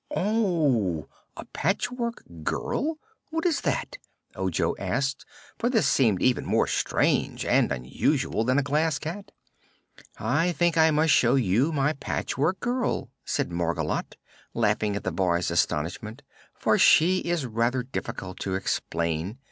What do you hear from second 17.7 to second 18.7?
difficult to